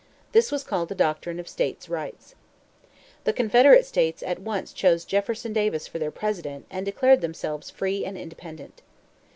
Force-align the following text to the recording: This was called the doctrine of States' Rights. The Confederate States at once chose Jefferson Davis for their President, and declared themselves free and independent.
This 0.31 0.51
was 0.51 0.63
called 0.63 0.89
the 0.89 0.95
doctrine 0.95 1.39
of 1.39 1.47
States' 1.47 1.87
Rights. 1.87 2.33
The 3.23 3.33
Confederate 3.33 3.85
States 3.85 4.23
at 4.23 4.39
once 4.39 4.73
chose 4.73 5.05
Jefferson 5.05 5.53
Davis 5.53 5.85
for 5.85 5.99
their 5.99 6.09
President, 6.09 6.65
and 6.71 6.83
declared 6.83 7.21
themselves 7.21 7.69
free 7.69 8.03
and 8.03 8.17
independent. 8.17 8.81